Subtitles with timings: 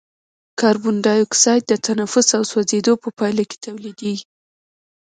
[0.59, 4.25] کاربن ډای اکساید د تنفس او سوځیدو په پایله کې تولیدیږي.